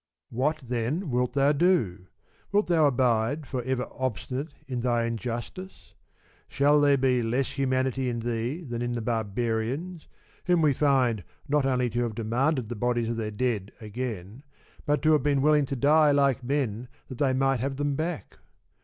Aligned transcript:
What 0.31 0.63
then 0.67 1.11
wilt 1.11 1.33
thou 1.33 1.51
do? 1.51 2.07
Wilt 2.51 2.65
thou 2.65 2.87
abide 2.87 3.45
for 3.45 3.61
ever 3.61 3.87
obstinate 3.91 4.51
in 4.67 4.79
thy 4.81 5.03
injustice? 5.05 5.93
Shall 6.47 6.81
there 6.81 6.97
be 6.97 7.21
less 7.21 7.51
humanity 7.51 8.09
in 8.09 8.21
thee 8.21 8.63
than 8.63 8.81
in 8.81 8.93
the 8.93 9.01
Barbarians, 9.03 10.07
whom 10.45 10.63
we 10.63 10.73
find 10.73 11.23
not 11.47 11.67
only 11.67 11.87
to 11.91 12.01
have 12.01 12.15
demanded 12.15 12.67
the 12.67 12.75
bodies 12.75 13.09
of 13.09 13.17
their 13.17 13.29
dead 13.29 13.73
again, 13.79 14.41
but 14.87 15.03
to 15.03 15.11
have 15.11 15.21
been 15.21 15.43
willing 15.43 15.67
to 15.67 15.75
die 15.75 16.09
like 16.09 16.43
men 16.43 16.87
that 17.07 17.19
they 17.19 17.31
might 17.33 17.59
have 17.59 17.75
them 17.75 17.95
back 17.95 18.37